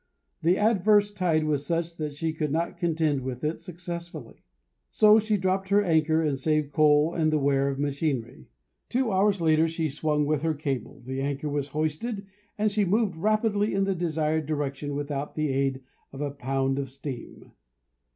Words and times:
The 0.41 0.57
adverse 0.57 1.11
tide 1.13 1.43
was 1.43 1.63
such 1.63 1.95
that 1.97 2.15
she 2.15 2.33
could 2.33 2.51
not 2.51 2.75
contend 2.79 3.21
with 3.21 3.43
it 3.43 3.59
successfully. 3.59 4.41
So 4.89 5.19
she 5.19 5.37
dropped 5.37 5.69
her 5.69 5.83
anchor 5.83 6.23
and 6.23 6.39
saved 6.39 6.71
coal 6.71 7.13
and 7.13 7.31
the 7.31 7.37
wear 7.37 7.69
of 7.69 7.77
machinery. 7.77 8.47
Two 8.89 9.11
hours 9.11 9.39
later 9.39 9.67
she 9.67 9.91
swung 9.91 10.25
with 10.25 10.41
her 10.41 10.55
cable, 10.55 11.03
the 11.05 11.21
anchor 11.21 11.49
was 11.49 11.67
hoisted, 11.67 12.25
and 12.57 12.71
she 12.71 12.83
moved 12.83 13.15
rapidly 13.15 13.75
in 13.75 13.83
the 13.83 13.93
desired 13.93 14.47
direction 14.47 14.95
without 14.95 15.35
the 15.35 15.49
aid 15.49 15.81
of 16.11 16.19
a 16.19 16.31
pound 16.31 16.79
of 16.79 16.89
steam. 16.89 17.51